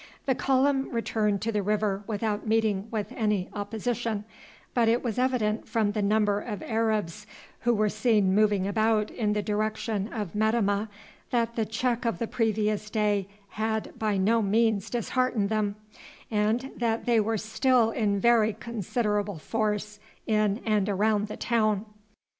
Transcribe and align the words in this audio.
The 0.25 0.33
column 0.33 0.89
returned 0.89 1.43
to 1.43 1.51
the 1.51 1.61
river 1.61 2.03
without 2.07 2.47
meeting 2.47 2.87
with 2.89 3.11
any 3.11 3.49
opposition; 3.53 4.25
but 4.73 4.87
it 4.89 5.03
was 5.03 5.19
evident 5.19 5.67
from 5.69 5.91
the 5.91 6.01
number 6.01 6.39
of 6.39 6.63
Arabs 6.63 7.27
who 7.59 7.75
were 7.75 7.87
seen 7.87 8.33
moving 8.33 8.65
about 8.65 9.11
in 9.11 9.33
the 9.33 9.43
direction 9.43 10.11
of 10.11 10.33
Metemmeh 10.33 10.87
that 11.29 11.55
the 11.55 11.67
check 11.67 12.03
of 12.05 12.17
the 12.17 12.25
previous 12.25 12.89
day 12.89 13.27
had 13.49 13.93
by 13.99 14.17
no 14.17 14.41
means 14.41 14.89
disheartened 14.89 15.49
them, 15.49 15.75
and 16.31 16.71
that 16.77 17.05
they 17.05 17.19
were 17.19 17.37
still 17.37 17.91
in 17.91 18.19
very 18.19 18.53
considerable 18.53 19.37
force 19.37 19.99
in 20.25 20.61
and 20.65 20.89
around 20.89 21.27
the 21.27 21.37
town. 21.37 21.85